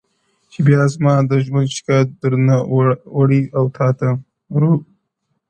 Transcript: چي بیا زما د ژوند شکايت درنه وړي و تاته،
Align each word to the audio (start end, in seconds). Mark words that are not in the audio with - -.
چي 0.51 0.59
بیا 0.67 0.81
زما 0.93 1.13
د 1.29 1.31
ژوند 1.45 1.69
شکايت 1.77 2.07
درنه 2.21 2.57
وړي 3.17 3.41
و 3.61 3.65
تاته، 3.77 4.09